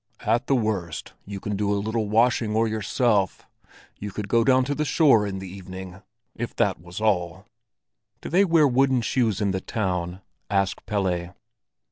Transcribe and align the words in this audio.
At 0.21 0.47
the 0.47 0.55
worst 0.55 1.13
you 1.27 1.39
can 1.39 1.55
do 1.55 1.71
a 1.71 1.77
little 1.77 2.09
washing 2.09 2.55
or 2.55 2.67
yourself; 2.67 3.45
you 3.99 4.09
could 4.09 4.27
go 4.27 4.43
down 4.43 4.63
to 4.63 4.73
the 4.73 4.83
shore 4.83 5.27
in 5.27 5.37
the 5.37 5.47
evening, 5.47 6.01
if 6.35 6.55
that 6.55 6.81
was 6.81 6.99
all!" 6.99 7.45
"Do 8.19 8.27
they 8.29 8.43
wear 8.43 8.67
wooden 8.67 9.01
shoes 9.03 9.41
in 9.41 9.51
the 9.51 9.61
town?" 9.61 10.21
asked 10.49 10.87
Pelle. 10.87 11.35